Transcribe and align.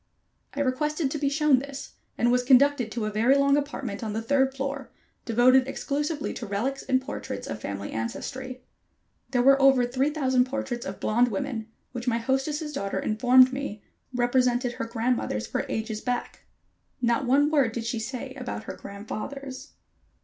I 0.55 0.61
requested 0.61 1.11
to 1.11 1.19
be 1.19 1.29
shown 1.29 1.59
this, 1.59 1.91
and 2.17 2.31
was 2.31 2.41
conducted 2.41 2.91
to 2.91 3.05
a 3.05 3.11
very 3.11 3.37
long 3.37 3.55
apartment 3.55 4.03
on 4.03 4.13
the 4.13 4.21
third 4.23 4.51
floor, 4.51 4.89
devoted 5.25 5.67
exclusively 5.67 6.33
to 6.33 6.47
relics 6.47 6.81
and 6.81 6.99
portraits 6.99 7.45
of 7.45 7.61
family 7.61 7.91
ancestry. 7.91 8.63
There 9.29 9.43
were 9.43 9.61
over 9.61 9.85
three 9.85 10.09
thousand 10.09 10.45
portraits 10.45 10.87
of 10.87 10.99
blond 10.99 11.27
women, 11.27 11.67
which 11.91 12.07
my 12.07 12.17
hostess' 12.17 12.71
daughter 12.73 12.97
informed 12.97 13.53
me 13.53 13.83
represented 14.11 14.71
her 14.71 14.85
grandmothers 14.85 15.45
for 15.45 15.67
ages 15.69 16.01
back. 16.01 16.45
Not 16.99 17.27
one 17.27 17.51
word 17.51 17.71
did 17.71 17.85
she 17.85 17.99
say 17.99 18.33
about 18.33 18.63
her 18.63 18.73
grandfathers. 18.75 19.73